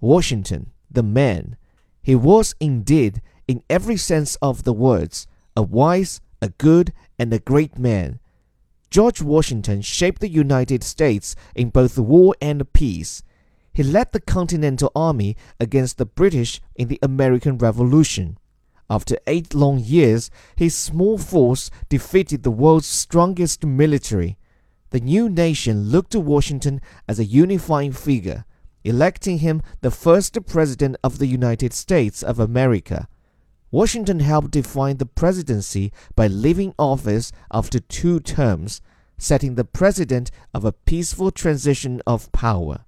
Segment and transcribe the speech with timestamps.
[0.00, 1.56] Washington, the man.
[2.02, 5.26] He was indeed, in every sense of the words,
[5.56, 8.18] a wise, a good, and a great man.
[8.90, 13.22] George Washington shaped the United States in both war and peace.
[13.72, 18.36] He led the Continental Army against the British in the American Revolution.
[18.88, 24.36] After eight long years, his small force defeated the world's strongest military.
[24.90, 28.44] The new nation looked to Washington as a unifying figure,
[28.84, 33.08] electing him the first President of the United States of America.
[33.70, 38.80] Washington helped define the presidency by leaving office after two terms,
[39.18, 42.84] setting the precedent of a peaceful transition of power.